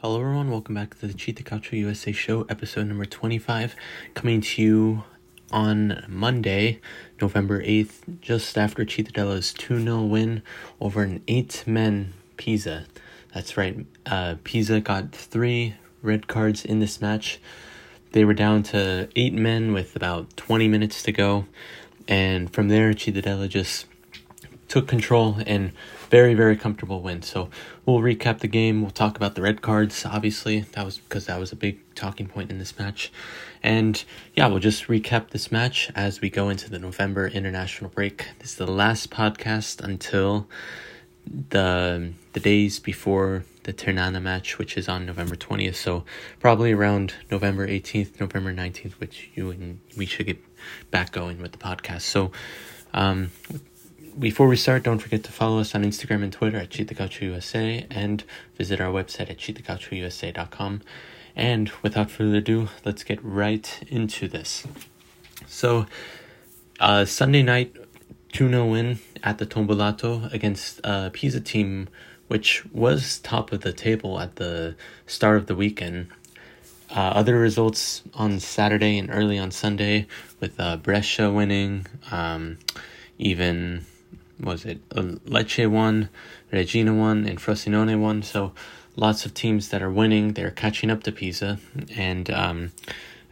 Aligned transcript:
Hello, 0.00 0.20
everyone. 0.20 0.48
Welcome 0.48 0.76
back 0.76 0.96
to 1.00 1.08
the 1.08 1.12
Cittacalcio 1.12 1.72
USA 1.72 2.12
show, 2.12 2.42
episode 2.48 2.86
number 2.86 3.04
25, 3.04 3.74
coming 4.14 4.40
to 4.42 4.62
you 4.62 5.02
on 5.50 6.04
Monday, 6.06 6.80
November 7.20 7.60
8th, 7.60 8.20
just 8.20 8.56
after 8.56 8.84
Cittadella's 8.84 9.52
2 9.54 9.82
0 9.82 10.04
win 10.04 10.44
over 10.80 11.02
an 11.02 11.24
8 11.26 11.64
men 11.66 12.12
Pisa. 12.36 12.86
That's 13.34 13.56
right, 13.56 13.84
uh, 14.06 14.36
Pisa 14.44 14.78
got 14.78 15.10
three 15.10 15.74
red 16.00 16.28
cards 16.28 16.64
in 16.64 16.78
this 16.78 17.00
match. 17.00 17.40
They 18.12 18.24
were 18.24 18.34
down 18.34 18.62
to 18.74 19.08
8 19.16 19.34
men 19.34 19.72
with 19.72 19.96
about 19.96 20.36
20 20.36 20.68
minutes 20.68 21.02
to 21.02 21.10
go, 21.10 21.46
and 22.06 22.52
from 22.52 22.68
there, 22.68 22.92
Cittadella 22.92 23.48
just 23.48 23.86
took 24.68 24.86
control 24.86 25.38
and 25.46 25.72
very 26.10 26.34
very 26.34 26.56
comfortable 26.56 27.02
win. 27.02 27.22
So 27.22 27.50
we'll 27.84 27.98
recap 27.98 28.40
the 28.40 28.48
game. 28.48 28.82
We'll 28.82 28.90
talk 28.90 29.16
about 29.16 29.34
the 29.34 29.42
red 29.42 29.62
cards. 29.62 30.04
Obviously, 30.04 30.60
that 30.72 30.84
was 30.84 30.98
because 30.98 31.26
that 31.26 31.40
was 31.40 31.52
a 31.52 31.56
big 31.56 31.80
talking 31.94 32.26
point 32.26 32.50
in 32.50 32.58
this 32.58 32.78
match, 32.78 33.12
and 33.62 34.02
yeah, 34.34 34.46
we'll 34.46 34.60
just 34.60 34.86
recap 34.86 35.30
this 35.30 35.50
match 35.50 35.90
as 35.94 36.20
we 36.20 36.30
go 36.30 36.48
into 36.48 36.70
the 36.70 36.78
November 36.78 37.26
international 37.26 37.90
break. 37.90 38.28
This 38.38 38.50
is 38.50 38.56
the 38.56 38.66
last 38.66 39.10
podcast 39.10 39.80
until 39.80 40.48
the 41.50 42.12
the 42.32 42.40
days 42.40 42.78
before 42.78 43.44
the 43.64 43.72
Ternana 43.72 44.20
match, 44.20 44.56
which 44.58 44.78
is 44.78 44.88
on 44.88 45.04
November 45.04 45.36
20th. 45.36 45.74
So 45.74 46.04
probably 46.40 46.72
around 46.72 47.12
November 47.30 47.68
18th, 47.68 48.18
November 48.18 48.50
19th, 48.54 48.92
which 48.92 49.30
you 49.34 49.50
and 49.50 49.80
we 49.96 50.06
should 50.06 50.26
get 50.26 50.38
back 50.90 51.12
going 51.12 51.42
with 51.42 51.52
the 51.52 51.58
podcast. 51.58 52.02
So 52.02 52.32
um, 52.94 53.30
before 54.18 54.48
we 54.48 54.56
start, 54.56 54.82
don't 54.82 54.98
forget 54.98 55.22
to 55.24 55.32
follow 55.32 55.60
us 55.60 55.74
on 55.74 55.84
Instagram 55.84 56.22
and 56.22 56.32
Twitter 56.32 56.58
at 56.58 56.70
Cittacalcio 56.70 57.22
USA 57.22 57.86
and 57.90 58.24
visit 58.56 58.80
our 58.80 58.92
website 58.92 59.30
at 59.30 59.38
cittacalciousa.com. 59.38 60.82
And 61.36 61.70
without 61.82 62.10
further 62.10 62.38
ado, 62.38 62.68
let's 62.84 63.04
get 63.04 63.22
right 63.22 63.80
into 63.86 64.26
this. 64.26 64.66
So, 65.46 65.86
uh, 66.80 67.04
Sunday 67.04 67.42
night, 67.42 67.76
2 68.32 68.48
0 68.48 68.66
win 68.66 68.98
at 69.22 69.38
the 69.38 69.46
Tombolato 69.46 70.32
against 70.32 70.80
a 70.84 71.10
Pisa 71.12 71.40
team 71.40 71.88
which 72.26 72.64
was 72.72 73.18
top 73.20 73.52
of 73.52 73.62
the 73.62 73.72
table 73.72 74.20
at 74.20 74.36
the 74.36 74.76
start 75.06 75.38
of 75.38 75.46
the 75.46 75.54
weekend. 75.54 76.08
Uh, 76.90 77.00
other 77.00 77.38
results 77.38 78.02
on 78.14 78.40
Saturday 78.40 78.98
and 78.98 79.10
early 79.10 79.38
on 79.38 79.50
Sunday 79.50 80.06
with 80.40 80.58
uh, 80.58 80.76
Brescia 80.76 81.30
winning, 81.30 81.86
um, 82.10 82.58
even 83.18 83.84
was 84.40 84.64
it 84.64 84.88
Lecce 84.90 85.70
won, 85.70 86.08
Reggina 86.52 86.96
won, 86.96 87.26
and 87.26 87.38
Frosinone 87.38 87.98
won. 88.00 88.22
So 88.22 88.52
lots 88.96 89.26
of 89.26 89.34
teams 89.34 89.68
that 89.68 89.82
are 89.82 89.90
winning. 89.90 90.32
They're 90.32 90.50
catching 90.50 90.90
up 90.90 91.02
to 91.04 91.12
Pisa, 91.12 91.58
and 91.96 92.30
um, 92.30 92.72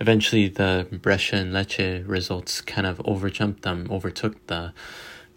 eventually 0.01 0.49
the 0.49 0.87
Brescia 0.91 1.37
and 1.37 1.53
Lecce 1.53 2.07
results 2.07 2.61
kind 2.61 2.87
of 2.87 2.99
overjumped 2.99 3.63
them, 3.63 3.89
overtook 3.91 4.47
the 4.47 4.73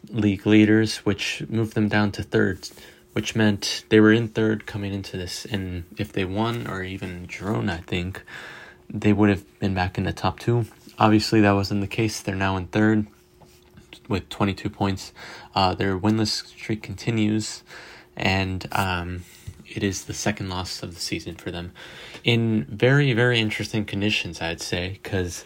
league 0.09 0.45
leaders, 0.45 0.97
which 0.97 1.43
moved 1.49 1.73
them 1.73 1.87
down 1.87 2.11
to 2.13 2.23
third. 2.23 2.69
Which 3.13 3.35
meant 3.35 3.85
they 3.89 3.99
were 3.99 4.13
in 4.13 4.27
third 4.27 4.67
coming 4.67 4.93
into 4.93 5.17
this, 5.17 5.43
and 5.43 5.83
if 5.97 6.13
they 6.13 6.25
won 6.25 6.67
or 6.67 6.83
even 6.83 7.25
drawn, 7.25 7.67
I 7.67 7.77
think 7.77 8.21
they 8.87 9.11
would 9.11 9.29
have 9.29 9.59
been 9.59 9.73
back 9.73 9.97
in 9.97 10.03
the 10.03 10.13
top 10.13 10.39
two. 10.39 10.65
Obviously, 10.99 11.41
that 11.41 11.51
wasn't 11.53 11.81
the 11.81 11.87
case. 11.87 12.21
They're 12.21 12.35
now 12.35 12.55
in 12.55 12.67
third 12.67 13.07
with 14.09 14.27
22 14.27 14.69
points. 14.69 15.13
Uh, 15.55 15.73
their 15.73 15.97
winless 15.97 16.45
streak 16.47 16.83
continues, 16.83 17.63
and 18.17 18.67
um, 18.73 19.23
it 19.65 19.83
is 19.83 20.05
the 20.05 20.13
second 20.13 20.49
loss 20.49 20.83
of 20.83 20.95
the 20.95 20.99
season 20.99 21.35
for 21.35 21.51
them. 21.51 21.71
In 22.25 22.65
very, 22.65 23.13
very 23.13 23.39
interesting 23.39 23.85
conditions, 23.85 24.41
I'd 24.41 24.61
say, 24.61 24.99
because 25.01 25.45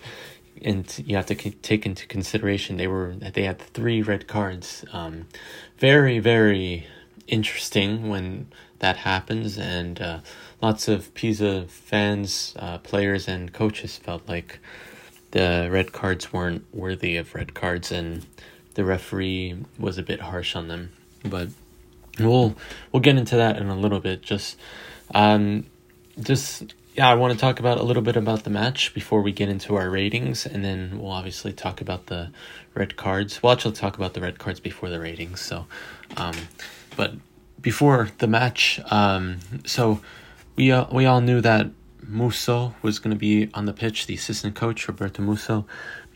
and 0.64 1.04
you 1.06 1.16
have 1.16 1.26
to 1.26 1.36
take 1.36 1.86
into 1.86 2.08
consideration 2.08 2.78
they 2.78 2.88
were 2.88 3.16
they 3.16 3.44
had 3.44 3.60
three 3.60 4.02
red 4.02 4.28
cards. 4.28 4.86
Um, 4.94 5.28
very, 5.78 6.20
very 6.20 6.88
interesting 7.28 8.10
when 8.10 8.48
that 8.80 8.98
happens, 8.98 9.58
and 9.58 10.02
uh, 10.02 10.20
lots 10.62 10.88
of 10.88 11.14
Pisa 11.14 11.66
fans, 11.68 12.54
uh, 12.58 12.78
players, 12.80 13.28
and 13.28 13.54
coaches 13.54 13.98
felt 13.98 14.28
like 14.28 14.60
the 15.32 15.70
red 15.72 15.94
cards 15.94 16.32
weren't 16.32 16.66
worthy 16.74 17.18
of 17.18 17.34
red 17.34 17.54
cards, 17.54 17.92
and 17.92 18.26
the 18.76 18.84
referee 18.84 19.58
was 19.78 19.98
a 19.98 20.04
bit 20.04 20.22
harsh 20.22 20.56
on 20.56 20.68
them. 20.68 20.92
But 21.24 21.50
we'll 22.20 22.56
we'll 22.92 23.02
get 23.02 23.18
into 23.18 23.36
that 23.38 23.58
in 23.58 23.68
a 23.68 23.76
little 23.76 24.00
bit. 24.00 24.22
Just 24.22 24.58
um, 25.14 25.66
just 26.20 26.74
yeah, 26.96 27.10
I 27.10 27.16
want 27.16 27.34
to 27.34 27.40
talk 27.40 27.60
about 27.60 27.80
a 27.80 27.84
little 27.84 28.04
bit 28.04 28.16
about 28.16 28.44
the 28.44 28.50
match 28.50 28.94
before 28.94 29.22
we 29.22 29.32
get 29.32 29.50
into 29.50 29.76
our 29.76 29.90
ratings, 29.90 30.46
and 30.46 30.64
then 30.64 31.00
we'll 31.00 31.12
obviously 31.12 31.52
talk 31.52 31.82
about 31.82 32.06
the 32.06 32.30
red 32.76 32.96
cards. 32.96 33.42
We'll 33.42 33.54
actually 33.54 33.74
talk 33.74 33.98
about 33.98 34.14
the 34.14 34.22
red 34.22 34.38
cards 34.38 34.60
before 34.60 34.90
the 34.90 35.00
ratings. 35.00 35.42
So, 35.42 35.66
um, 36.18 36.36
but 36.96 37.14
before 37.62 38.10
the 38.20 38.28
match, 38.28 38.80
um, 38.92 39.40
so 39.66 40.02
we 40.56 40.72
uh, 40.72 40.86
we 40.92 41.06
all 41.06 41.22
knew 41.22 41.42
that 41.42 41.72
Musso 42.08 42.76
was 42.82 43.00
going 43.00 43.16
to 43.16 43.20
be 43.20 43.50
on 43.54 43.66
the 43.66 43.74
pitch, 43.74 44.06
the 44.06 44.14
assistant 44.14 44.56
coach 44.56 44.88
Roberto 44.88 45.24
Musso, 45.24 45.66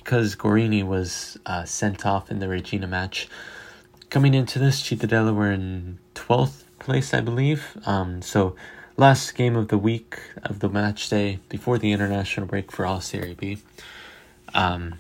because 0.08 0.38
Gorini 0.38 0.88
was 0.88 1.38
uh, 1.46 1.66
sent 1.66 2.06
off 2.06 2.32
in 2.32 2.40
the 2.40 2.46
Reggina 2.46 2.88
match. 2.88 3.28
Coming 4.10 4.34
into 4.34 4.58
this, 4.58 4.82
Cittadella 4.82 5.36
were 5.36 5.52
in 5.52 5.98
12th 6.16 6.64
place, 6.80 7.14
I 7.14 7.20
believe. 7.20 7.78
Um, 7.86 8.22
so, 8.22 8.56
last 8.96 9.36
game 9.36 9.58
of 9.58 9.68
the 9.68 9.78
week 9.78 10.18
of 10.44 10.60
the 10.60 10.70
match 10.70 11.10
day 11.10 11.40
before 11.50 11.78
the 11.78 11.92
international 11.92 12.48
break 12.48 12.72
for 12.72 12.86
all 12.86 13.02
Serie 13.02 13.34
B. 13.34 13.58
Um, 14.54 14.98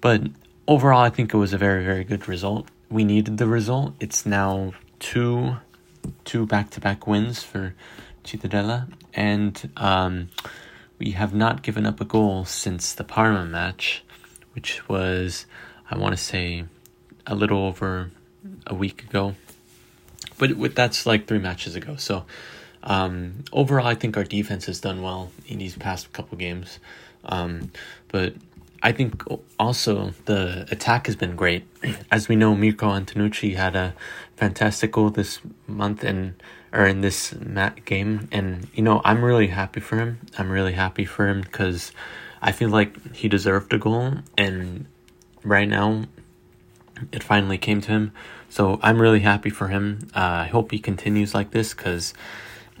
but 0.00 0.22
overall, 0.68 1.00
I 1.00 1.10
think 1.10 1.34
it 1.34 1.36
was 1.36 1.52
a 1.52 1.58
very, 1.58 1.84
very 1.84 2.04
good 2.04 2.28
result. 2.28 2.68
We 2.88 3.02
needed 3.02 3.38
the 3.38 3.48
result. 3.48 3.94
It's 3.98 4.24
now 4.24 4.74
two 5.00 5.56
two 6.24 6.46
back 6.46 6.70
to 6.70 6.80
back 6.80 7.08
wins 7.08 7.42
for 7.42 7.74
Cittadella, 8.22 8.86
and 9.14 9.68
um, 9.76 10.28
we 11.00 11.10
have 11.10 11.34
not 11.34 11.62
given 11.62 11.84
up 11.84 12.00
a 12.00 12.04
goal 12.04 12.44
since 12.44 12.92
the 12.92 13.02
Parma 13.02 13.46
match 13.46 14.04
which 14.54 14.88
was, 14.88 15.46
I 15.90 15.98
want 15.98 16.16
to 16.16 16.22
say, 16.22 16.64
a 17.26 17.34
little 17.34 17.58
over 17.66 18.10
a 18.66 18.74
week 18.74 19.02
ago. 19.02 19.34
But 20.38 20.56
with, 20.56 20.74
that's 20.74 21.06
like 21.06 21.26
three 21.26 21.38
matches 21.38 21.76
ago. 21.76 21.96
So 21.96 22.24
um, 22.82 23.44
overall, 23.52 23.86
I 23.86 23.94
think 23.94 24.16
our 24.16 24.24
defense 24.24 24.66
has 24.66 24.80
done 24.80 25.02
well 25.02 25.30
in 25.46 25.58
these 25.58 25.76
past 25.76 26.12
couple 26.12 26.36
games. 26.38 26.78
Um, 27.24 27.72
but 28.08 28.34
I 28.82 28.92
think 28.92 29.24
also 29.58 30.12
the 30.26 30.66
attack 30.70 31.06
has 31.06 31.16
been 31.16 31.36
great. 31.36 31.66
As 32.10 32.28
we 32.28 32.36
know, 32.36 32.54
Mirko 32.54 32.88
Antonucci 32.88 33.56
had 33.56 33.74
a 33.74 33.94
fantastic 34.36 34.92
goal 34.92 35.10
this 35.10 35.40
month 35.66 36.04
and 36.04 36.34
or 36.70 36.86
in 36.86 37.00
this 37.00 37.32
mat 37.36 37.84
game, 37.84 38.28
and 38.32 38.68
you 38.74 38.82
know 38.82 39.00
I'm 39.04 39.24
really 39.24 39.46
happy 39.46 39.80
for 39.80 39.96
him. 39.96 40.18
I'm 40.36 40.50
really 40.50 40.72
happy 40.72 41.04
for 41.04 41.28
him 41.28 41.40
because 41.40 41.92
I 42.44 42.52
feel 42.52 42.68
like 42.68 43.14
he 43.16 43.26
deserved 43.26 43.72
a 43.72 43.78
goal, 43.78 44.18
and 44.36 44.84
right 45.42 45.66
now 45.66 46.04
it 47.10 47.22
finally 47.22 47.56
came 47.56 47.80
to 47.80 47.88
him. 47.88 48.12
So 48.50 48.78
I'm 48.82 49.00
really 49.00 49.20
happy 49.20 49.48
for 49.48 49.68
him. 49.68 50.10
Uh, 50.14 50.44
I 50.44 50.46
hope 50.48 50.70
he 50.70 50.78
continues 50.78 51.34
like 51.34 51.52
this 51.52 51.72
because 51.72 52.12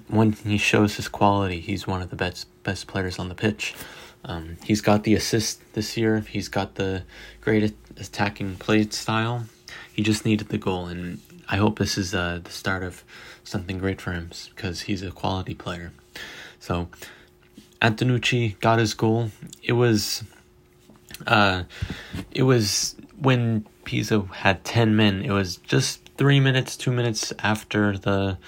when 0.06 0.32
he 0.32 0.58
shows 0.58 0.96
his 0.96 1.08
quality, 1.08 1.60
he's 1.60 1.86
one 1.86 2.02
of 2.02 2.10
the 2.10 2.16
best 2.16 2.46
best 2.62 2.86
players 2.86 3.18
on 3.18 3.30
the 3.30 3.34
pitch. 3.34 3.74
Um, 4.26 4.58
he's 4.64 4.82
got 4.82 5.04
the 5.04 5.14
assist 5.14 5.62
this 5.72 5.96
year. 5.96 6.20
He's 6.20 6.48
got 6.48 6.74
the 6.74 7.04
great 7.40 7.74
attacking 7.96 8.56
play 8.56 8.86
style. 8.90 9.46
He 9.90 10.02
just 10.02 10.26
needed 10.26 10.50
the 10.50 10.58
goal, 10.58 10.88
and 10.88 11.22
I 11.48 11.56
hope 11.56 11.78
this 11.78 11.96
is 11.96 12.14
uh, 12.14 12.40
the 12.44 12.50
start 12.50 12.82
of 12.82 13.02
something 13.44 13.78
great 13.78 14.00
for 14.00 14.12
him 14.12 14.30
because 14.54 14.82
he's 14.82 15.02
a 15.02 15.10
quality 15.10 15.54
player. 15.54 15.92
So 16.60 16.88
Antonucci 17.84 18.58
got 18.60 18.78
his 18.78 18.94
goal. 18.94 19.30
It 19.62 19.72
was 19.72 20.24
uh 21.26 21.64
it 22.32 22.44
was 22.44 22.96
when 23.18 23.66
Pisa 23.84 24.22
had 24.32 24.64
10 24.64 24.96
men. 24.96 25.22
It 25.22 25.30
was 25.30 25.56
just 25.56 26.00
3 26.16 26.40
minutes, 26.40 26.76
2 26.78 26.90
minutes 26.90 27.32
after 27.40 27.98
the 27.98 28.38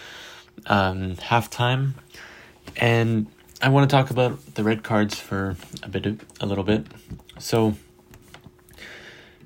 um 0.66 1.16
halftime. 1.16 1.94
And 2.78 3.26
I 3.60 3.68
want 3.68 3.88
to 3.88 3.94
talk 3.94 4.10
about 4.10 4.54
the 4.54 4.64
red 4.64 4.82
cards 4.82 5.18
for 5.18 5.56
a 5.82 5.88
bit 5.88 6.06
of, 6.06 6.24
a 6.40 6.46
little 6.46 6.64
bit. 6.64 6.86
So 7.38 7.74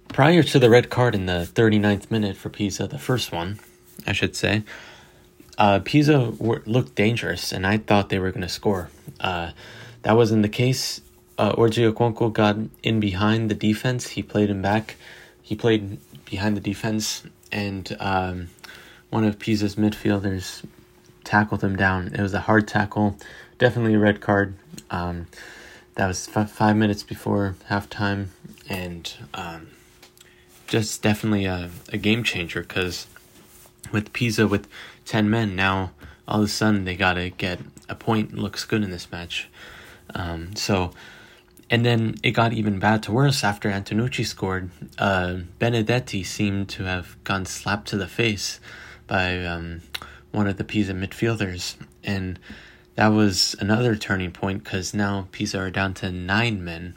prior 0.09 0.43
to 0.45 0.59
the 0.59 0.71
red 0.71 0.89
card 0.89 1.15
in 1.17 1.27
the 1.27 1.49
39th 1.53 2.11
minute 2.11 2.37
for 2.37 2.49
Pisa, 2.49 2.87
the 2.87 2.99
first 2.99 3.33
one, 3.33 3.59
I 4.07 4.13
should 4.13 4.37
say, 4.37 4.63
uh, 5.61 5.79
Pisa 5.85 6.33
were, 6.39 6.63
looked 6.65 6.95
dangerous, 6.95 7.53
and 7.53 7.67
I 7.67 7.77
thought 7.77 8.09
they 8.09 8.19
were 8.19 8.31
going 8.31 8.41
to 8.41 8.49
score. 8.49 8.89
Uh, 9.21 9.51
that 10.03 10.17
wasn't 10.17 10.41
the 10.43 10.49
case. 10.49 11.03
Uh, 11.37 11.53
Orji 11.53 11.93
Okwonkwo 11.93 12.33
got 12.33 12.57
in 12.83 12.99
behind 12.99 13.51
the 13.51 13.55
defense. 13.55 14.09
He 14.09 14.23
played 14.23 14.49
him 14.49 14.63
back. 14.63 14.97
He 15.43 15.55
played 15.55 15.99
behind 16.25 16.57
the 16.57 16.63
defense, 16.63 17.25
and 17.53 17.95
um, 18.01 18.49
one 19.11 19.25
of 19.25 19.39
Pisa's 19.39 19.77
midfielders 19.77 20.65
tackled 21.25 21.63
him 21.63 21.77
down. 21.77 22.07
It 22.15 22.23
was 22.23 22.33
a 22.33 22.41
hard 22.41 22.67
tackle, 22.67 23.19
definitely 23.59 23.95
a 23.95 23.99
red 23.99 24.23
card. 24.23 24.55
Um, 24.91 25.27
that 25.97 26.07
was 26.07 26.27
f- 26.35 26.51
five 26.51 26.77
minutes 26.77 27.03
before 27.03 27.55
halftime, 27.69 28.29
and 28.67 29.13
um, 29.35 29.67
just 30.67 31.03
definitely 31.03 31.45
a, 31.45 31.69
a 31.93 31.99
game 31.99 32.25
changer 32.25 32.63
because 32.63 33.07
with 33.93 34.13
Pisa 34.13 34.47
with 34.47 34.69
10 35.07 35.29
men, 35.29 35.57
now 35.57 35.93
all 36.27 36.41
of 36.41 36.45
a 36.45 36.49
sudden 36.49 36.85
they 36.85 36.97
got 36.97 37.15
to 37.15 37.31
get 37.31 37.61
a 37.89 37.95
point. 37.95 38.35
Looks 38.35 38.65
good 38.65 38.83
in 38.83 38.91
this 38.91 39.11
match. 39.11 39.49
Um, 40.15 40.55
so, 40.57 40.93
and 41.69 41.85
then 41.85 42.17
it 42.23 42.33
got 42.33 42.53
even 42.53 42.79
bad 42.79 43.03
to 43.05 43.13
worse 43.13 43.45
after 43.45 43.71
Antonucci 43.71 44.27
scored. 44.27 44.71
Uh, 44.99 45.39
Benedetti 45.59 46.25
seemed 46.25 46.69
to 46.71 46.85
have 46.85 47.23
gone 47.25 47.47
slapped 47.47 47.89
to 47.89 47.97
the 47.97 48.09
face 48.09 48.61
by 49.07 49.45
um, 49.45 49.83
one 50.33 50.47
of 50.47 50.57
the 50.57 50.65
Pisa 50.65 50.93
midfielders. 50.93 51.77
And 52.03 52.39
that 52.95 53.09
was 53.09 53.57
another 53.61 53.97
turning 53.97 54.33
point 54.33 54.65
because 54.65 54.95
now 54.95 55.29
Pisa 55.33 55.59
are 55.59 55.71
down 55.71 55.95
to 55.95 56.11
nine 56.11 56.65
men. 56.65 56.95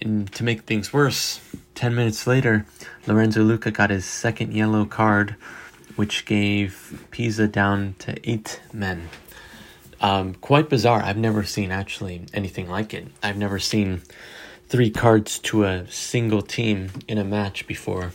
And 0.00 0.32
to 0.32 0.44
make 0.44 0.62
things 0.62 0.92
worse, 0.92 1.40
10 1.74 1.94
minutes 1.94 2.26
later, 2.26 2.64
Lorenzo 3.06 3.42
Lucca 3.42 3.70
got 3.70 3.90
his 3.90 4.04
second 4.04 4.54
yellow 4.54 4.84
card, 4.84 5.36
which 5.96 6.24
gave 6.24 7.06
Pisa 7.10 7.48
down 7.48 7.94
to 8.00 8.16
eight 8.28 8.60
men. 8.72 9.08
Um, 10.00 10.34
quite 10.34 10.68
bizarre. 10.68 11.02
I've 11.02 11.16
never 11.16 11.44
seen 11.44 11.70
actually 11.70 12.26
anything 12.32 12.68
like 12.68 12.94
it. 12.94 13.08
I've 13.22 13.36
never 13.36 13.58
seen 13.58 14.02
three 14.68 14.90
cards 14.90 15.38
to 15.40 15.64
a 15.64 15.90
single 15.90 16.42
team 16.42 16.90
in 17.06 17.18
a 17.18 17.24
match 17.24 17.66
before. 17.66 18.12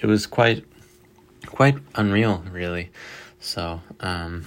It 0.00 0.06
was 0.06 0.26
quite 0.26 0.64
quite 1.46 1.76
unreal, 1.94 2.44
really. 2.50 2.90
So, 3.40 3.80
um, 4.00 4.46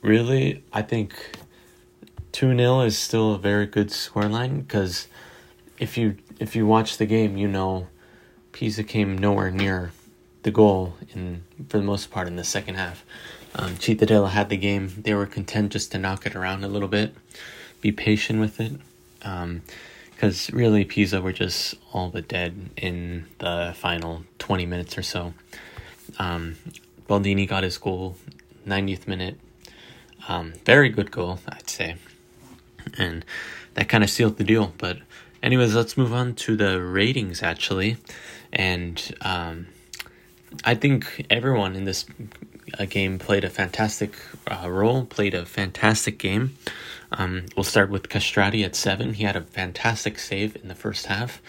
really, 0.00 0.62
I 0.72 0.82
think 0.82 1.14
2 2.32 2.56
0 2.56 2.80
is 2.82 2.96
still 2.96 3.34
a 3.34 3.38
very 3.38 3.66
good 3.66 3.88
scoreline 3.88 4.58
because 4.58 5.08
if 5.78 5.96
you 5.96 6.16
if 6.38 6.54
you 6.54 6.66
watch 6.66 6.98
the 6.98 7.06
game, 7.06 7.36
you 7.36 7.48
know 7.48 7.88
Pisa 8.52 8.84
came 8.84 9.18
nowhere 9.18 9.50
near 9.50 9.92
the 10.42 10.50
goal 10.50 10.94
in 11.14 11.44
for 11.68 11.78
the 11.78 11.84
most 11.84 12.10
part 12.10 12.26
in 12.26 12.36
the 12.36 12.44
second 12.44 12.76
half. 12.76 13.04
Um, 13.54 13.76
Cittadella 13.76 14.30
had 14.30 14.48
the 14.48 14.56
game. 14.56 14.92
They 14.96 15.14
were 15.14 15.26
content 15.26 15.72
just 15.72 15.92
to 15.92 15.98
knock 15.98 16.26
it 16.26 16.36
around 16.36 16.64
a 16.64 16.68
little 16.68 16.88
bit, 16.88 17.14
be 17.80 17.92
patient 17.92 18.40
with 18.40 18.60
it, 18.60 18.72
because 19.18 20.50
um, 20.50 20.58
really 20.58 20.84
Pisa 20.84 21.20
were 21.20 21.32
just 21.32 21.74
all 21.92 22.10
but 22.10 22.28
dead 22.28 22.70
in 22.76 23.26
the 23.38 23.74
final 23.76 24.24
twenty 24.38 24.66
minutes 24.66 24.96
or 24.98 25.02
so. 25.02 25.34
Um, 26.18 26.56
Baldini 27.08 27.48
got 27.48 27.62
his 27.62 27.78
goal, 27.78 28.16
90th 28.66 29.08
minute. 29.08 29.38
Um, 30.28 30.52
very 30.64 30.90
good 30.90 31.10
goal, 31.10 31.40
I'd 31.48 31.68
say. 31.68 31.96
And 32.98 33.24
that 33.74 33.88
kind 33.88 34.04
of 34.04 34.10
sealed 34.10 34.36
the 34.36 34.44
deal. 34.44 34.74
But, 34.76 34.98
anyways, 35.42 35.74
let's 35.74 35.96
move 35.96 36.12
on 36.12 36.34
to 36.34 36.56
the 36.56 36.82
ratings, 36.82 37.42
actually. 37.42 37.96
And 38.52 39.14
um, 39.22 39.68
I 40.64 40.74
think 40.74 41.26
everyone 41.30 41.76
in 41.76 41.84
this 41.84 42.06
uh, 42.78 42.84
game 42.84 43.18
played 43.18 43.44
a 43.44 43.50
fantastic 43.50 44.14
uh, 44.50 44.68
role, 44.70 45.04
played 45.04 45.34
a 45.34 45.44
fantastic 45.44 46.18
game. 46.18 46.56
Um, 47.12 47.46
we'll 47.56 47.64
start 47.64 47.90
with 47.90 48.08
Kastrati 48.08 48.64
at 48.64 48.74
seven. 48.74 49.14
He 49.14 49.24
had 49.24 49.36
a 49.36 49.42
fantastic 49.42 50.18
save 50.18 50.56
in 50.56 50.68
the 50.68 50.74
first 50.74 51.06
half. 51.06 51.40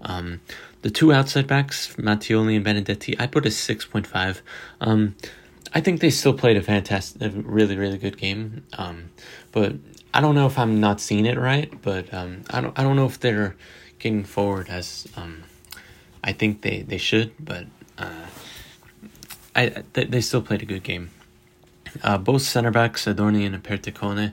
Um, 0.00 0.40
the 0.82 0.90
two 0.90 1.12
outside 1.12 1.46
backs, 1.46 1.94
Mattioli 1.96 2.56
and 2.56 2.64
Benedetti, 2.64 3.16
I 3.18 3.26
put 3.26 3.44
a 3.46 3.48
6.5. 3.48 4.40
Um, 4.80 5.16
I 5.74 5.80
think 5.80 6.00
they 6.00 6.10
still 6.10 6.34
played 6.34 6.56
a 6.56 6.62
fantastic, 6.62 7.20
a 7.20 7.30
really, 7.30 7.76
really 7.76 7.98
good 7.98 8.16
game. 8.16 8.64
Um, 8.74 9.10
but 9.50 9.74
I 10.14 10.20
don't 10.20 10.34
know 10.34 10.46
if 10.46 10.58
I'm 10.58 10.80
not 10.80 11.00
seeing 11.00 11.26
it 11.26 11.38
right, 11.38 11.72
but 11.82 12.12
um, 12.14 12.42
I 12.50 12.60
don't, 12.60 12.78
I 12.78 12.82
don't 12.82 12.96
know 12.96 13.06
if 13.06 13.18
they're 13.18 13.56
getting 13.98 14.24
forward 14.24 14.68
as 14.68 15.08
um, 15.16 15.42
I 16.22 16.32
think 16.32 16.62
they, 16.62 16.82
they 16.82 16.98
should, 16.98 17.32
but 17.40 17.66
uh, 17.98 18.26
I 19.54 19.82
they, 19.92 20.04
they 20.04 20.20
still 20.20 20.42
played 20.42 20.62
a 20.62 20.66
good 20.66 20.82
game. 20.82 21.10
Uh, 22.02 22.18
both 22.18 22.42
center 22.42 22.70
backs, 22.70 23.06
Adorni 23.06 23.46
and 23.46 23.62
Perticone, 23.62 24.32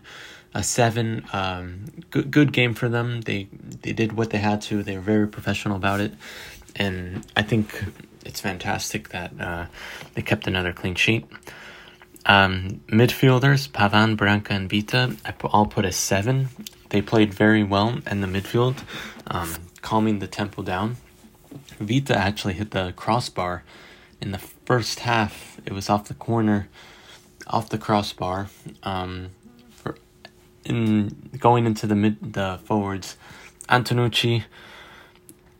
a 0.53 0.63
seven. 0.63 1.25
Um, 1.33 1.85
good 2.12 2.31
good 2.31 2.53
game 2.53 2.73
for 2.73 2.89
them. 2.89 3.21
They 3.21 3.47
they 3.81 3.94
did 3.94 4.13
what 4.13 4.29
they 4.29 4.38
had 4.39 4.62
to. 4.63 4.83
They 4.83 4.95
were 4.95 5.01
very 5.01 5.27
professional 5.27 5.75
about 5.75 6.00
it, 6.00 6.13
and 6.75 7.25
I 7.35 7.44
think 7.44 7.83
it's 8.25 8.41
fantastic 8.41 9.09
that 9.09 9.31
uh, 9.39 9.65
they 10.13 10.21
kept 10.21 10.47
another 10.47 10.73
clean 10.73 10.95
sheet. 10.95 11.25
Um, 12.25 12.81
midfielders 12.88 13.69
Pavan, 13.69 14.18
Branca, 14.18 14.53
and 14.53 14.69
Vita. 14.69 15.15
I 15.23 15.31
put, 15.31 15.51
I'll 15.53 15.68
put 15.68 15.85
a 15.85 15.91
seven. 15.91 16.50
They 16.89 17.01
played 17.01 17.33
very 17.33 17.63
well 17.63 18.00
in 18.09 18.21
the 18.21 18.27
midfield, 18.27 18.77
um, 19.27 19.53
calming 19.81 20.19
the 20.19 20.27
tempo 20.27 20.63
down. 20.63 20.97
Vita 21.80 22.18
actually 22.18 22.54
hit 22.54 22.72
the 22.72 22.94
crossbar 22.95 23.63
in 24.22 24.31
the 24.31 24.38
first 24.38 25.00
half. 25.01 25.60
It 25.66 25.74
was 25.74 25.89
off 25.89 26.07
the 26.07 26.13
corner, 26.13 26.69
off 27.48 27.69
the 27.69 27.77
crossbar. 27.77 28.48
Um, 28.83 29.31
for 29.69 29.98
in 30.63 31.30
going 31.39 31.66
into 31.66 31.88
the 31.88 31.95
mid 31.95 32.33
the 32.33 32.60
forwards, 32.63 33.18
Antonucci, 33.69 34.44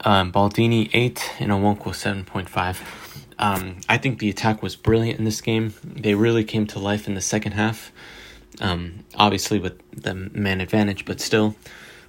um, 0.02 0.32
Baldini 0.32 0.90
eight 0.94 1.32
and 1.40 1.52
Okwonkwo 1.52 1.94
seven 1.94 2.24
point 2.24 2.50
five. 2.50 2.82
Um, 3.38 3.82
I 3.90 3.98
think 3.98 4.20
the 4.20 4.30
attack 4.30 4.64
was 4.64 4.76
brilliant 4.76 5.20
in 5.20 5.26
this 5.26 5.42
game. 5.42 5.74
They 5.84 6.16
really 6.16 6.44
came 6.44 6.66
to 6.68 6.80
life 6.80 7.08
in 7.08 7.16
the 7.16 7.22
second 7.22 7.52
half. 7.52 7.92
Um, 8.62 9.04
obviously 9.16 9.60
with 9.60 9.82
the 9.92 10.14
man 10.14 10.62
advantage, 10.62 11.04
but 11.04 11.20
still. 11.20 11.56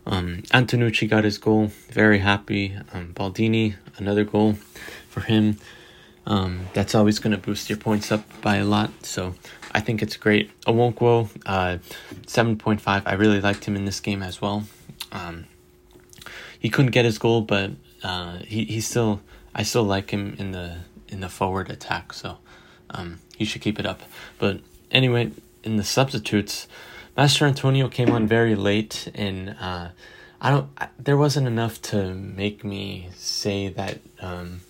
Um, 0.07 0.43
Antonucci 0.55 1.09
got 1.09 1.25
his 1.25 1.39
goal. 1.39 1.73
Very 1.91 2.21
happy. 2.21 2.77
Um, 2.93 3.13
Baldini 3.13 3.75
another 3.99 4.25
goal 4.25 4.55
for 5.09 5.21
him. 5.21 5.59
Um, 6.27 6.67
that's 6.75 6.95
always 6.95 7.19
going 7.19 7.33
to 7.33 7.39
boost 7.39 7.69
your 7.69 7.79
points 7.79 8.11
up 8.11 8.25
by 8.41 8.57
a 8.57 8.65
lot. 8.65 9.05
So 9.05 9.35
I 9.73 9.81
think 9.81 10.03
it's 10.03 10.17
great. 10.17 10.51
Okwonkwo, 10.63 11.29
uh, 11.47 11.79
7.5. 12.27 13.03
I 13.05 13.13
really 13.15 13.41
liked 13.41 13.65
him 13.65 13.77
in 13.77 13.85
this 13.85 14.01
game 14.01 14.23
as 14.23 14.41
well. 14.41 14.65
Um, 15.13 15.47
he 16.59 16.69
couldn't 16.69 16.91
get 16.91 17.05
his 17.05 17.19
goal, 17.19 17.43
but 17.43 17.73
uh, 18.03 18.39
he, 18.39 18.65
he 18.65 18.81
still, 18.81 19.21
I 19.55 19.63
still 19.63 19.85
like 19.85 20.11
him 20.11 20.35
in 20.39 20.53
the 20.53 20.79
in 21.09 21.21
the 21.21 21.29
forward 21.29 21.71
attack. 21.71 22.13
So 22.13 22.39
um, 22.91 23.21
he 23.37 23.45
should 23.45 23.63
keep 23.63 23.79
it 23.79 23.87
up. 23.87 24.03
But 24.39 24.61
anyway, 24.91 25.31
in 25.63 25.77
the 25.77 25.85
substitutes, 25.85 26.67
Master 27.17 27.47
Antonio 27.47 27.89
came 27.89 28.11
on 28.11 28.27
very 28.27 28.55
late, 28.55 29.11
and 29.15 29.57
uh, 29.59 29.89
I 30.39 30.51
don't. 30.51 30.69
I, 30.77 30.89
there 30.99 31.17
wasn't 31.17 31.47
enough 31.47 31.81
to 31.83 32.13
make 32.13 32.63
me 32.63 33.09
say 33.17 33.69
that 33.69 34.01
um, 34.21 34.61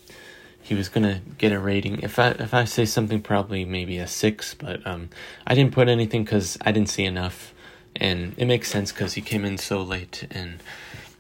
he 0.63 0.77
was 0.77 0.89
gonna 0.89 1.23
get 1.39 1.51
a 1.51 1.59
rating. 1.59 1.99
If 2.03 2.21
I 2.21 2.29
if 2.29 2.55
I 2.55 2.65
say 2.65 2.85
something, 2.85 3.21
probably 3.21 3.65
maybe 3.65 3.99
a 3.99 4.07
six. 4.07 4.55
But 4.55 4.87
um, 4.87 5.09
I 5.45 5.57
didn't 5.57 5.75
put 5.75 5.89
anything 5.89 6.23
because 6.23 6.57
I 6.61 6.71
didn't 6.71 6.89
see 6.89 7.05
enough, 7.05 7.53
and 7.97 8.33
it 8.37 8.47
makes 8.47 8.71
sense 8.71 8.93
because 8.93 9.15
he 9.15 9.23
came 9.23 9.45
in 9.45 9.59
so 9.59 9.83
late, 9.83 10.29
and 10.31 10.63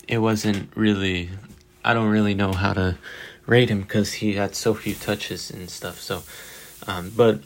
it 0.06 0.18
wasn't 0.18 0.70
really. 0.76 1.30
I 1.84 1.92
don't 1.92 2.08
really 2.08 2.34
know 2.34 2.52
how 2.52 2.72
to 2.72 2.98
rate 3.46 3.68
him 3.68 3.80
because 3.80 4.14
he 4.14 4.34
had 4.34 4.54
so 4.54 4.74
few 4.74 4.94
touches 4.94 5.50
and 5.50 5.68
stuff. 5.70 6.00
So, 6.00 6.22
um, 6.86 7.10
but 7.16 7.40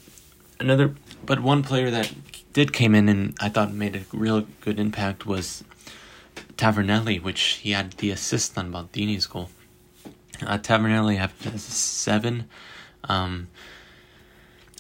another, 0.59 0.95
but 1.25 1.41
one 1.41 1.63
player 1.63 1.91
that 1.91 2.13
did 2.53 2.73
came 2.73 2.95
in 2.95 3.09
and 3.09 3.35
I 3.41 3.49
thought 3.49 3.73
made 3.73 3.97
a 3.97 4.03
real 4.13 4.47
good 4.61 4.81
impact 4.81 5.27
was 5.27 5.65
Tavernelli, 6.57 7.23
which 7.23 7.61
he 7.63 7.73
had 7.73 7.93
the 7.93 8.11
assist 8.11 8.59
on 8.59 8.73
Baldini's 8.73 9.27
goal. 9.27 9.51
Uh, 10.43 10.59
Tavernelli 10.59 11.17
has 11.17 11.63
seven, 11.63 12.49
um, 13.05 13.49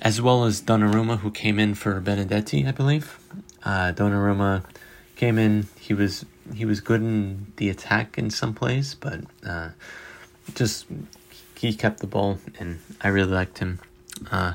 as 0.00 0.20
well 0.20 0.44
as 0.44 0.62
Donnarumma, 0.62 1.18
who 1.18 1.30
came 1.30 1.58
in 1.58 1.74
for 1.74 2.00
Benedetti, 2.00 2.66
I 2.66 2.72
believe. 2.72 3.18
Uh, 3.62 3.92
Donnarumma 3.92 4.64
came 5.16 5.38
in. 5.38 5.68
He 5.78 5.94
was 5.94 6.24
he 6.54 6.64
was 6.64 6.80
good 6.80 7.02
in 7.02 7.52
the 7.56 7.68
attack 7.68 8.18
in 8.18 8.30
some 8.30 8.54
plays, 8.54 8.94
but 8.94 9.20
uh, 9.46 9.70
just 10.54 10.86
he 11.54 11.74
kept 11.74 12.00
the 12.00 12.06
ball, 12.06 12.38
and 12.58 12.80
I 13.02 13.08
really 13.08 13.32
liked 13.32 13.58
him. 13.58 13.80
Uh, 14.30 14.54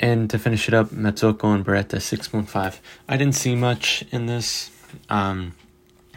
and 0.00 0.28
to 0.30 0.38
finish 0.38 0.68
it 0.68 0.74
up, 0.74 0.90
Mazzocco 0.90 1.54
and 1.54 1.64
Beretta 1.64 2.00
six 2.00 2.28
point 2.28 2.48
five. 2.48 2.80
I 3.08 3.16
didn't 3.16 3.34
see 3.34 3.54
much 3.54 4.04
in 4.10 4.26
this, 4.26 4.70
um, 5.08 5.54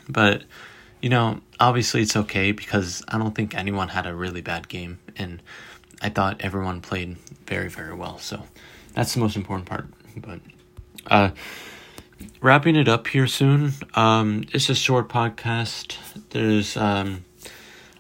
but 0.08 0.44
you 1.02 1.10
know, 1.10 1.40
obviously 1.60 2.02
it's 2.02 2.16
okay 2.16 2.52
because 2.52 3.04
I 3.08 3.18
don't 3.18 3.34
think 3.34 3.56
anyone 3.56 3.90
had 3.90 4.06
a 4.06 4.14
really 4.14 4.42
bad 4.42 4.68
game, 4.68 5.00
and 5.16 5.42
I 6.02 6.10
thought 6.10 6.42
everyone 6.42 6.82
played 6.82 7.18
very, 7.46 7.70
very 7.70 7.94
well. 7.94 8.18
So 8.18 8.44
that's 8.94 9.14
the 9.14 9.20
most 9.20 9.36
important 9.36 9.68
part. 9.68 9.88
But 10.18 10.40
uh, 11.08 11.32
wrapping 12.42 12.76
it 12.76 12.88
up 12.88 13.08
here 13.08 13.28
soon. 13.28 13.74
Um, 13.96 14.44
it's 14.52 14.70
a 14.70 14.76
short 14.76 15.10
podcast. 15.10 15.96
There's 16.32 16.76
um, 16.76 17.24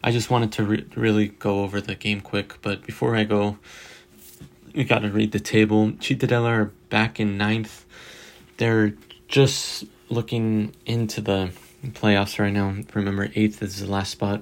I 0.03 0.11
just 0.11 0.29
wanted 0.29 0.51
to 0.53 0.63
re- 0.63 0.85
really 0.95 1.27
go 1.27 1.63
over 1.63 1.81
the 1.81 1.95
game 1.95 2.21
quick, 2.21 2.61
but 2.61 2.85
before 2.85 3.15
I 3.15 3.23
go, 3.23 3.57
you 4.79 4.85
got 4.85 4.99
to 4.99 5.09
read 5.09 5.33
the 5.33 5.41
table. 5.41 5.91
Cittadella 5.91 6.49
are 6.49 6.65
back 6.87 7.19
in 7.19 7.37
ninth. 7.37 7.85
They're 8.55 8.93
just 9.27 9.83
looking 10.07 10.73
into 10.85 11.19
the 11.19 11.51
playoffs 11.87 12.39
right 12.39 12.53
now. 12.53 12.73
Remember, 12.93 13.29
eighth 13.35 13.61
is 13.61 13.81
the 13.81 13.91
last 13.91 14.11
spot. 14.11 14.41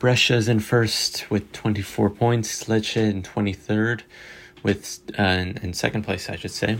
Brescia 0.00 0.34
is 0.34 0.48
in 0.48 0.58
first 0.58 1.30
with 1.30 1.52
24 1.52 2.10
points. 2.10 2.64
Lecce 2.64 2.96
in 2.96 3.22
23rd 3.22 4.02
with 4.64 5.00
uh, 5.16 5.22
in, 5.62 5.74
second 5.74 6.02
place, 6.02 6.28
I 6.28 6.34
should 6.34 6.50
say. 6.50 6.78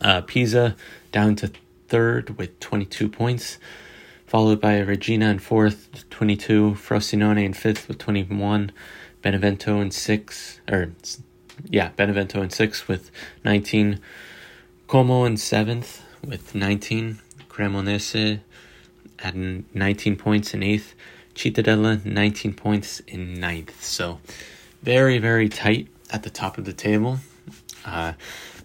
Uh, 0.00 0.22
Pisa 0.22 0.74
down 1.12 1.36
to 1.36 1.52
third 1.86 2.36
with 2.36 2.58
22 2.58 3.08
points, 3.08 3.58
followed 4.26 4.60
by 4.60 4.80
Reggina 4.80 5.30
in 5.30 5.38
fourth, 5.38 6.04
22. 6.10 6.72
Frosinone 6.72 7.44
in 7.44 7.52
fifth 7.52 7.86
with 7.86 7.98
21. 7.98 8.72
Benevento 9.22 9.80
in 9.80 9.92
six, 9.92 10.60
or 10.68 10.92
yeah, 11.68 11.90
Benevento 11.96 12.42
in 12.42 12.50
sixth 12.50 12.88
with 12.88 13.10
19. 13.44 14.00
Como 14.86 15.24
in 15.24 15.36
seventh 15.36 16.02
with 16.24 16.54
19. 16.54 17.20
Cremonese 17.48 18.40
at 19.20 19.34
19 19.34 20.16
points 20.16 20.54
in 20.54 20.62
eighth. 20.62 20.94
Cittadella 21.34 22.04
19 22.04 22.54
points 22.54 23.00
in 23.00 23.34
ninth. 23.34 23.82
So 23.82 24.20
very, 24.82 25.18
very 25.18 25.48
tight 25.48 25.88
at 26.10 26.22
the 26.22 26.30
top 26.30 26.58
of 26.58 26.64
the 26.64 26.72
table. 26.72 27.18
Uh, 27.84 28.12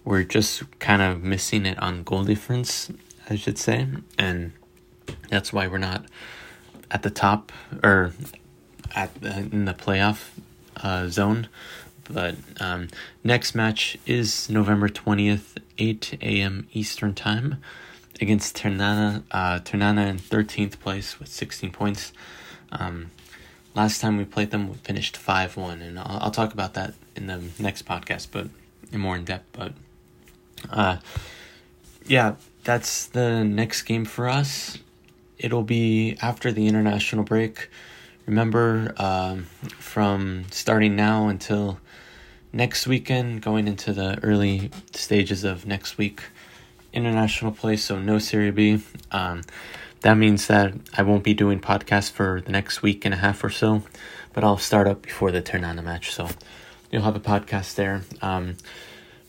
we're 0.04 0.22
just 0.22 0.62
kind 0.78 1.02
of 1.02 1.22
missing 1.22 1.66
it 1.66 1.78
on 1.82 2.02
goal 2.02 2.24
difference, 2.24 2.90
I 3.28 3.36
should 3.36 3.58
say, 3.58 3.86
and 4.18 4.52
that's 5.28 5.52
why 5.52 5.66
we're 5.66 5.78
not 5.78 6.06
at 6.90 7.02
the 7.02 7.10
top 7.10 7.52
or 7.82 8.12
at 8.94 9.14
the, 9.20 9.38
in 9.38 9.64
the 9.64 9.74
playoff 9.74 10.30
uh, 10.82 11.08
zone. 11.08 11.48
But 12.12 12.34
um, 12.60 12.88
next 13.22 13.54
match 13.54 13.96
is 14.06 14.50
November 14.50 14.88
twentieth, 14.88 15.58
eight 15.78 16.18
a.m. 16.20 16.66
Eastern 16.72 17.14
time, 17.14 17.56
against 18.20 18.56
Ternana. 18.56 19.22
Uh, 19.30 19.60
Ternana 19.60 20.06
in 20.06 20.18
thirteenth 20.18 20.80
place 20.80 21.18
with 21.18 21.28
sixteen 21.28 21.70
points. 21.70 22.12
Um, 22.72 23.10
last 23.74 24.00
time 24.00 24.16
we 24.16 24.24
played 24.24 24.50
them, 24.50 24.68
we 24.68 24.76
finished 24.76 25.16
five 25.16 25.56
one, 25.56 25.80
and 25.82 25.98
I'll, 25.98 26.18
I'll 26.22 26.30
talk 26.30 26.52
about 26.52 26.74
that 26.74 26.94
in 27.16 27.26
the 27.26 27.42
next 27.58 27.86
podcast, 27.86 28.28
but 28.32 28.48
in 28.92 29.00
more 29.00 29.16
in 29.16 29.24
depth. 29.24 29.46
But 29.52 29.72
uh, 30.70 30.96
yeah, 32.06 32.34
that's 32.64 33.06
the 33.06 33.44
next 33.44 33.82
game 33.82 34.04
for 34.04 34.28
us. 34.28 34.78
It'll 35.38 35.62
be 35.62 36.16
after 36.20 36.52
the 36.52 36.66
international 36.66 37.24
break. 37.24 37.70
Remember, 38.30 38.94
um, 38.96 39.46
from 39.80 40.44
starting 40.52 40.94
now 40.94 41.26
until 41.26 41.80
next 42.52 42.86
weekend, 42.86 43.42
going 43.42 43.66
into 43.66 43.92
the 43.92 44.20
early 44.22 44.70
stages 44.92 45.42
of 45.42 45.66
next 45.66 45.98
week, 45.98 46.22
international 46.92 47.50
play, 47.50 47.76
so 47.76 47.98
no 47.98 48.20
Serie 48.20 48.52
B. 48.52 48.84
Um, 49.10 49.42
that 50.02 50.14
means 50.14 50.46
that 50.46 50.74
I 50.96 51.02
won't 51.02 51.24
be 51.24 51.34
doing 51.34 51.58
podcasts 51.58 52.08
for 52.08 52.40
the 52.40 52.52
next 52.52 52.82
week 52.82 53.04
and 53.04 53.12
a 53.12 53.16
half 53.16 53.42
or 53.42 53.50
so, 53.50 53.82
but 54.32 54.44
I'll 54.44 54.58
start 54.58 54.86
up 54.86 55.02
before 55.02 55.32
the 55.32 55.42
Ternana 55.42 55.82
match, 55.82 56.12
so 56.12 56.28
you'll 56.92 57.02
have 57.02 57.16
a 57.16 57.20
podcast 57.20 57.74
there. 57.74 58.02
Um, 58.22 58.58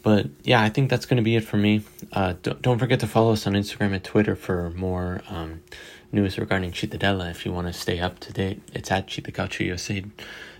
but 0.03 0.27
yeah, 0.43 0.61
I 0.61 0.69
think 0.69 0.91
that's 0.91 1.07
going 1.07 1.17
to 1.17 1.23
be 1.23 1.35
it 1.35 1.43
for 1.43 1.57
me. 1.57 1.81
Uh, 2.13 2.35
don't, 2.43 2.61
don't 2.61 2.77
forget 2.77 2.99
to 2.99 3.07
follow 3.07 3.33
us 3.33 3.47
on 3.47 3.53
Instagram 3.53 3.93
and 3.93 4.03
Twitter 4.03 4.35
for 4.35 4.69
more 4.69 5.23
um, 5.27 5.63
news 6.11 6.37
regarding 6.37 6.71
Cittadella 6.71 7.31
if 7.31 7.45
you 7.45 7.51
want 7.51 7.67
to 7.67 7.73
stay 7.73 7.99
up 7.99 8.19
to 8.19 8.33
date. 8.33 8.61
It's 8.73 8.91
at 8.91 9.07
Cittacalcio 9.07 9.65
USA. 9.67 10.03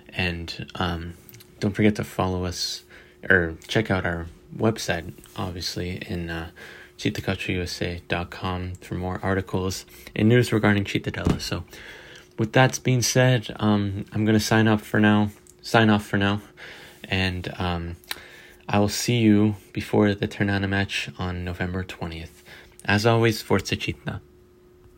And 0.10 0.68
um, 0.76 1.14
don't 1.60 1.74
forget 1.74 1.96
to 1.96 2.04
follow 2.04 2.46
us 2.46 2.84
or 3.30 3.58
check 3.68 3.92
out 3.92 4.06
our 4.06 4.28
website, 4.56 5.14
obviously, 5.36 5.98
in 6.08 6.30
uh, 6.30 6.50
CittacalcioUSA.com 6.98 8.74
for 8.82 8.96
more 8.96 9.20
articles 9.24 9.86
and 10.16 10.30
news 10.30 10.52
regarding 10.52 10.86
Cittadella. 10.86 11.40
So, 11.40 11.64
with 12.38 12.54
that 12.54 12.80
being 12.84 13.02
said, 13.02 13.56
um, 13.58 14.06
I'm 14.12 14.26
going 14.26 14.38
to 14.38 14.44
sign 14.44 14.68
up 14.68 14.82
for 14.82 15.00
now, 15.00 15.30
sign 15.62 15.90
off 15.90 16.06
for 16.06 16.18
now, 16.18 16.42
and 17.04 17.54
um, 17.60 17.98
I 18.68 18.80
will 18.80 18.90
see 18.90 19.18
you 19.18 19.56
before 19.74 20.14
the 20.16 20.28
Ternana 20.28 20.68
match 20.68 21.10
on 21.20 21.44
November 21.44 21.84
20th. 21.84 22.42
As 22.86 23.06
always, 23.06 23.42
Forza 23.42 23.76
Città. 23.76 24.22